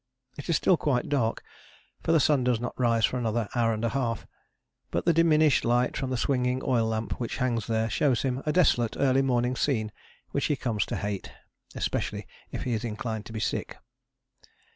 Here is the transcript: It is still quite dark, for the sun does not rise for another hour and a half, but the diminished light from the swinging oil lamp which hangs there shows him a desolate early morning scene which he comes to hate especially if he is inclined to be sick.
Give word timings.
It 0.35 0.49
is 0.49 0.55
still 0.55 0.77
quite 0.77 1.09
dark, 1.09 1.43
for 2.01 2.11
the 2.11 2.19
sun 2.19 2.43
does 2.43 2.59
not 2.59 2.73
rise 2.79 3.05
for 3.05 3.19
another 3.19 3.47
hour 3.53 3.71
and 3.71 3.85
a 3.85 3.89
half, 3.89 4.25
but 4.89 5.05
the 5.05 5.13
diminished 5.13 5.63
light 5.63 5.95
from 5.95 6.09
the 6.09 6.17
swinging 6.17 6.59
oil 6.65 6.87
lamp 6.87 7.19
which 7.19 7.37
hangs 7.37 7.67
there 7.67 7.87
shows 7.87 8.23
him 8.23 8.41
a 8.47 8.51
desolate 8.51 8.97
early 8.97 9.21
morning 9.21 9.55
scene 9.55 9.91
which 10.31 10.45
he 10.45 10.55
comes 10.55 10.87
to 10.87 10.95
hate 10.95 11.31
especially 11.75 12.25
if 12.51 12.63
he 12.63 12.73
is 12.73 12.83
inclined 12.83 13.27
to 13.27 13.31
be 13.33 13.39
sick. 13.39 13.77